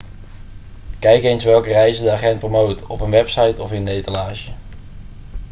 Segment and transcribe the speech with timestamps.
[0.99, 4.51] kijk eens welke reizen de agent promoot op een website of in de etalage